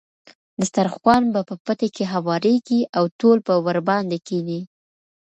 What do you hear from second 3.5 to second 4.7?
ورباندې کېني.